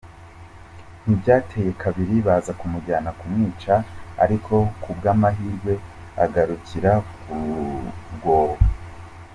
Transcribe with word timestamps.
Ntibyateye 1.03 1.71
kabiri 1.83 2.15
baza 2.27 2.51
kumujyana 2.59 3.09
kumwica 3.19 3.73
ariko 4.23 4.53
ku 4.81 4.89
bw’amahirwe 4.97 5.73
agarukira 6.23 6.91
ku 7.19 7.35
rwobo. 8.13 8.55